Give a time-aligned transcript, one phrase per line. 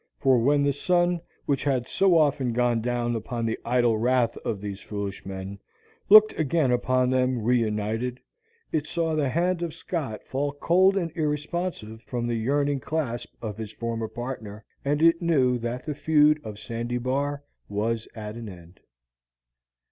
[0.17, 4.59] For when the sun, which had so often gone down upon the idle wrath of
[4.59, 5.59] these foolish men,
[6.09, 8.19] looked again upon them reunited,
[8.71, 13.57] it saw the hand of Scott fall cold and irresponsive from the yearning clasp of
[13.59, 18.49] his former partner, and it knew that the feud of Sandy Bar was at an
[18.49, 18.79] end.